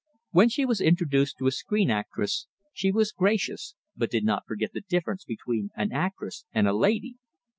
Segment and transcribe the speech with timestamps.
[0.31, 4.71] When she was introduced to a screen actress, she was gracious, but did not forget
[4.73, 7.17] the difference between an actress and a lady.